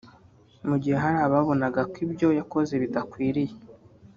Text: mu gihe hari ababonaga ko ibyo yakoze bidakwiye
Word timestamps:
mu 0.67 0.75
gihe 0.81 0.97
hari 1.03 1.17
ababonaga 1.27 1.81
ko 1.91 1.97
ibyo 2.05 2.27
yakoze 2.39 2.73
bidakwiye 2.83 3.43